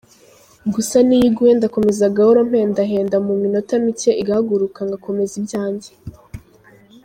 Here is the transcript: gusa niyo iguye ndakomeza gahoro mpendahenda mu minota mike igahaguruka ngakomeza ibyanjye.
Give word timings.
gusa 0.73 0.95
niyo 1.05 1.25
iguye 1.29 1.53
ndakomeza 1.57 2.13
gahoro 2.17 2.39
mpendahenda 2.49 3.17
mu 3.25 3.33
minota 3.41 3.73
mike 3.85 4.11
igahaguruka 4.21 4.79
ngakomeza 4.89 5.33
ibyanjye. 5.41 5.89